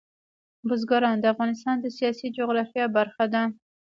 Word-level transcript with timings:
بزګان 0.67 1.17
د 1.19 1.25
افغانستان 1.33 1.75
د 1.81 1.85
سیاسي 1.97 2.27
جغرافیه 2.37 2.85
برخه 2.97 3.25
ده. 3.33 3.43